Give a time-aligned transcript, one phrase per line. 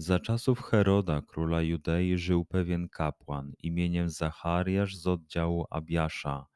[0.00, 6.46] Za czasów Heroda, króla Judei, żył pewien kapłan imieniem Zachariasz z oddziału Abiasza.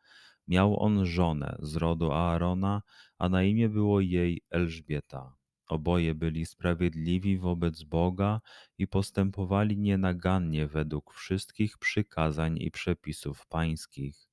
[0.48, 2.83] Miał on żonę z rodu Aarona,
[3.19, 5.37] a na imię było jej Elżbieta.
[5.67, 8.41] Oboje byli sprawiedliwi wobec Boga
[8.78, 14.28] i postępowali nienagannie według wszystkich przykazań i przepisów pańskich.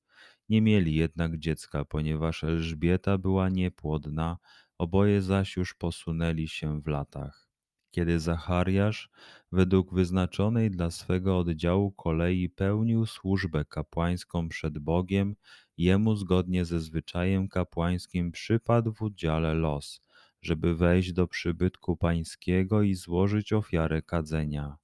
[0.48, 4.38] Nie mieli jednak dziecka, ponieważ Elżbieta była niepłodna,
[4.78, 7.51] oboje zaś już posunęli się w latach
[7.92, 9.10] kiedy Zachariasz
[9.52, 15.36] według wyznaczonej dla swego oddziału kolei pełnił służbę kapłańską przed Bogiem,
[15.76, 20.00] jemu zgodnie ze zwyczajem kapłańskim przypadł w udziale los,
[20.42, 24.76] żeby wejść do przybytku pańskiego i złożyć ofiarę kadzenia.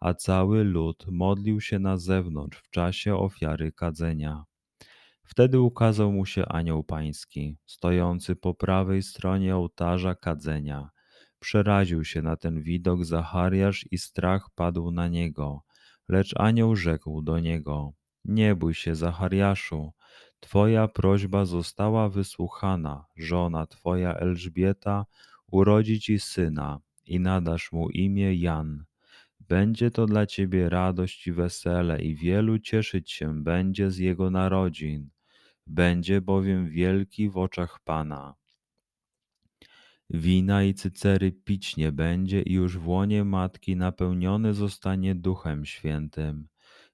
[0.00, 4.44] A cały lud modlił się na zewnątrz w czasie ofiary kadzenia.
[5.22, 10.93] Wtedy ukazał mu się anioł pański, stojący po prawej stronie ołtarza kadzenia
[11.44, 15.62] Przeraził się na ten widok Zachariasz i strach padł na niego.
[16.08, 17.92] Lecz anioł rzekł do niego:
[18.24, 19.92] Nie bój się, Zachariaszu,
[20.40, 23.04] twoja prośba została wysłuchana.
[23.16, 25.06] Żona twoja Elżbieta
[25.46, 28.84] urodzi ci syna i nadasz mu imię Jan.
[29.40, 35.10] Będzie to dla ciebie radość i wesele, i wielu cieszyć się będzie z jego narodzin.
[35.66, 38.34] Będzie bowiem wielki w oczach Pana
[40.16, 46.48] Wina i cycery pić nie będzie i już w łonie matki napełniony zostanie Duchem Świętym.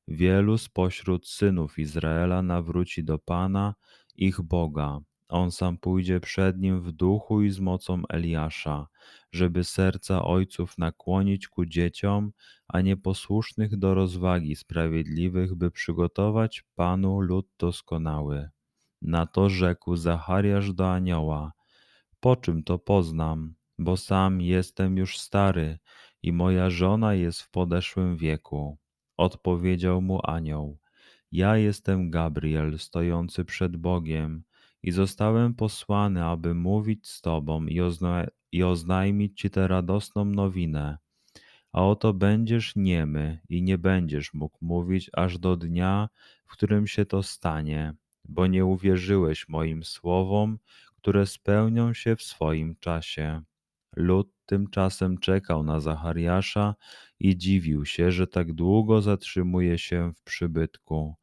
[0.08, 3.75] Wielu spośród synów Izraela nawróci do Pana,
[4.16, 5.00] ich Boga.
[5.28, 8.86] On sam pójdzie przed nim w duchu i z mocą Eliasza,
[9.32, 12.32] żeby serca ojców nakłonić ku dzieciom,
[12.69, 18.48] a nieposłusznych do rozwagi sprawiedliwych, by przygotować Panu lud doskonały.
[19.02, 21.52] Na to rzekł Zachariasz do anioła:
[22.20, 25.78] po czym to poznam, bo sam jestem już stary
[26.22, 28.78] i moja żona jest w podeszłym wieku.
[29.16, 30.78] Odpowiedział mu anioł:
[31.32, 34.44] Ja jestem Gabriel, stojący przed Bogiem,
[34.82, 40.98] i zostałem posłany, aby mówić z Tobą i, ozna i oznajmić Ci tę radosną nowinę.
[41.72, 46.08] A oto będziesz niemy i nie będziesz mógł mówić aż do dnia,
[46.47, 47.94] w którym się to stanie,
[48.28, 50.58] bo nie uwierzyłeś moim słowom,
[51.00, 53.43] które spełnią się w swoim czasie.
[53.97, 56.75] Lud tymczasem czekał na Zachariasza
[57.21, 61.15] i dziwił się, że tak długo zatrzymuje się w przybytku.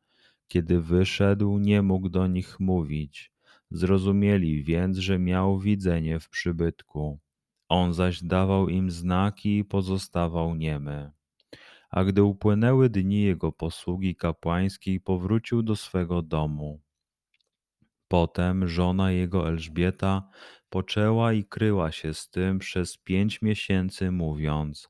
[0.47, 3.31] Kiedy wyszedł, nie mógł do nich mówić.
[3.71, 7.19] Zrozumieli więc, że miał widzenie w przybytku.
[7.69, 11.11] On zaś dawał im znaki i pozostawał niemy.
[11.89, 16.86] A gdy upłynęły dni jego posługi kapłańskiej, powrócił do swego domu.
[18.07, 20.29] Potem żona jego Elżbieta
[20.69, 24.87] poczęła i kryła się z tym przez pięć miesięcy, mówiąc: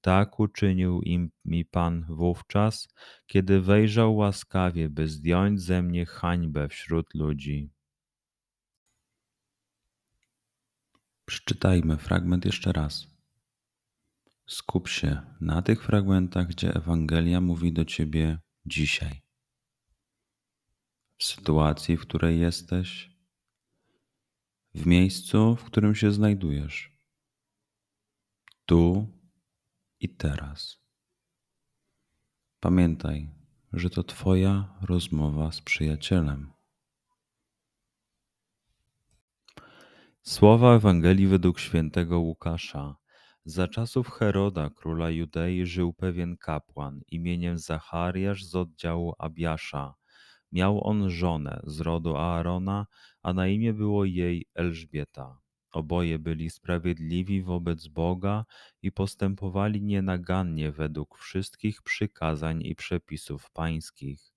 [0.00, 2.88] Tak uczynił im mi Pan wówczas,
[3.26, 7.70] kiedy wejrzał łaskawie, by zdjąć ze mnie hańbę wśród ludzi.
[11.24, 13.06] Przeczytajmy fragment jeszcze raz.
[14.46, 19.29] Skup się na tych fragmentach, gdzie Ewangelia mówi do ciebie dzisiaj
[21.20, 23.10] w sytuacji, w której jesteś,
[24.74, 26.92] w miejscu, w którym się znajdujesz.
[28.66, 29.06] Tu
[30.00, 30.78] i teraz.
[32.60, 33.30] Pamiętaj,
[33.72, 36.52] że to Twoja rozmowa z przyjacielem.
[40.22, 42.96] Słowa Ewangelii według świętego Łukasza.
[43.44, 49.99] Za czasów Heroda, króla Judei, żył pewien kapłan imieniem Zachariasz z oddziału Abiasza.
[50.52, 52.86] Miał on żonę z rodu Aarona,
[53.22, 55.38] a na imię było jej Elżbieta.
[55.72, 58.44] Oboje byli sprawiedliwi wobec Boga
[58.82, 64.32] i postępowali nienagannie według wszystkich przykazań i przepisów pańskich.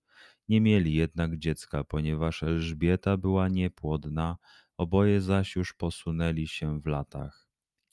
[0.49, 4.37] Nie mieli jednak dziecka, ponieważ Elżbieta była niepłodna,
[4.77, 7.42] oboje zaś już posunęli się w latach.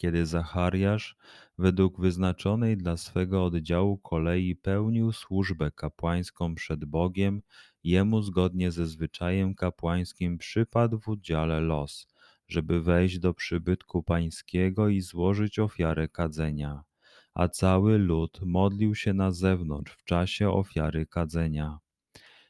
[0.00, 1.16] Kiedy Zachariasz,
[1.58, 7.42] według wyznaczonej dla swego oddziału kolei, pełnił służbę kapłańską przed Bogiem,
[7.84, 12.08] jemu zgodnie ze zwyczajem kapłańskim przypadł w udziale los,
[12.48, 16.82] żeby wejść do przybytku pańskiego i złożyć ofiarę kadzenia.
[17.34, 21.78] A cały lud modlił się na zewnątrz w czasie ofiary kadzenia.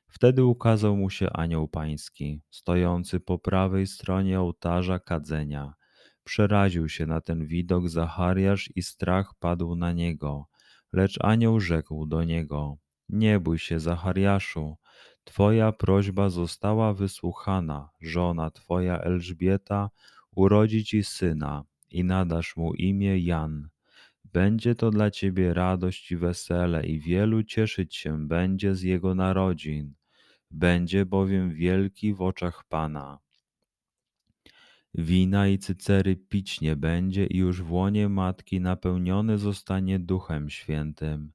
[0.09, 5.80] Wtedy ukazał mu się anioł pański, stojący po prawej stronie ołtarza kadzenia.
[6.25, 10.47] Przeraził się na ten widok Zachariasz i strach padł na niego.
[10.93, 12.77] Lecz anioł rzekł do niego:
[13.09, 14.77] Nie bój się, Zachariaszu,
[15.25, 17.91] twoja prośba została wysłuchana.
[18.01, 19.91] Żona twoja Elżbieta
[20.35, 23.69] urodzi ci syna i nadasz mu imię Jan.
[24.25, 29.95] Będzie to dla ciebie radość i wesele, i wielu cieszyć się będzie z jego narodzin.
[30.51, 33.19] Będzie bowiem wielki w oczach Pana.
[34.95, 41.33] Wina i cycery pić nie będzie i już w łonie matki napełniony zostanie Duchem Świętym.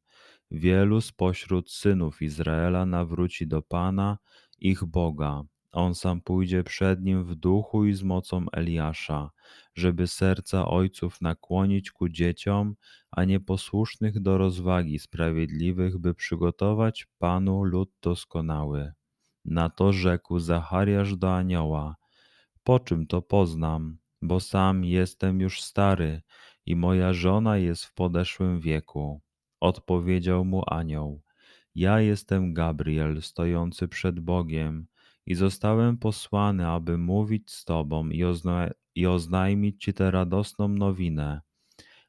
[0.51, 4.17] Wielu spośród synów Izraela nawróci do Pana,
[4.59, 5.43] ich Boga.
[5.71, 9.31] On sam pójdzie przed nim w duchu i z mocą Eliasza,
[9.75, 12.75] żeby serca ojców nakłonić ku dzieciom,
[13.11, 18.93] a nieposłusznych do rozwagi sprawiedliwych, by przygotować Panu lud doskonały.
[19.45, 21.95] Na to rzekł Zachariasz do anioła:
[22.65, 26.21] Po czym to poznam, bo sam jestem już stary
[26.65, 29.21] i moja żona jest w podeszłym wieku.
[29.59, 31.21] Odpowiedział mu anioł:
[31.75, 34.88] Ja jestem Gabriel, stojący przed Bogiem,
[35.25, 41.41] i zostałem posłany, aby mówić z Tobą i, ozna i oznajmić Ci tę radosną nowinę.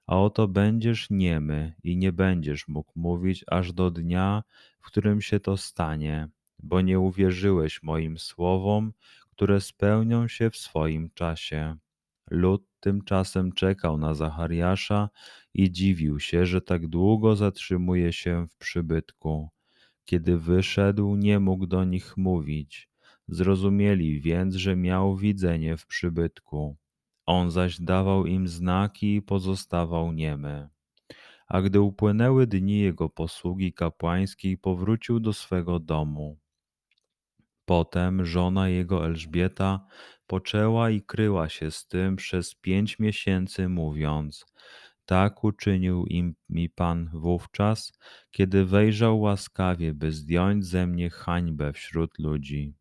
[0.06, 4.42] A oto będziesz niemy i nie będziesz mógł mówić aż do dnia,
[4.80, 8.92] w którym się to stanie bo nie uwierzyłeś moim słowom,
[9.36, 11.76] które spełnią się w swoim czasie.
[12.30, 15.08] Lud tymczasem czekał na Zachariasza
[15.54, 19.48] i dziwił się, że tak długo zatrzymuje się w przybytku.
[20.04, 22.88] Kiedy wyszedł, nie mógł do nich mówić.
[23.28, 26.76] Zrozumieli więc, że miał widzenie w przybytku.
[27.26, 30.68] On zaś dawał im znaki i pozostawał niemy.
[31.48, 36.38] A gdy upłynęły dni jego posługi kapłańskiej, powrócił do swego domu.
[37.66, 39.86] Potem żona jego Elżbieta
[40.26, 44.46] poczęła i kryła się z tym przez pięć miesięcy, mówiąc:
[45.06, 47.98] Tak uczynił im mi Pan wówczas,
[48.30, 52.74] kiedy wejrzał łaskawie, by zdjąć ze mnie hańbę wśród ludzi.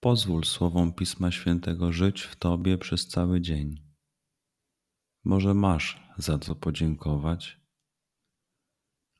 [0.00, 3.82] Pozwól słowom Pisma Świętego żyć w Tobie przez cały dzień.
[5.24, 7.60] Może masz za co podziękować,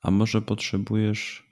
[0.02, 1.51] a może potrzebujesz